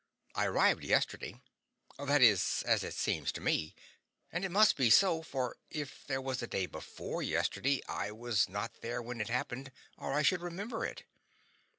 I 0.33 0.45
arrived 0.47 0.83
yesterday. 0.83 1.35
That 1.99 2.23
is 2.23 2.63
as 2.65 2.83
it 2.83 2.95
seems 2.95 3.31
to 3.33 3.39
me. 3.39 3.75
And 4.31 4.43
it 4.43 4.49
must 4.49 4.75
be 4.75 4.89
so, 4.89 5.21
for 5.21 5.57
if 5.69 6.07
there 6.07 6.19
was 6.19 6.41
a 6.41 6.47
day 6.47 6.65
before 6.65 7.21
yesterday 7.21 7.83
I 7.87 8.09
was 8.11 8.49
not 8.49 8.81
there 8.81 8.99
when 9.03 9.21
it 9.21 9.29
happened, 9.29 9.71
or 9.99 10.13
I 10.13 10.23
should 10.23 10.41
remember 10.41 10.83
it. 10.85 11.03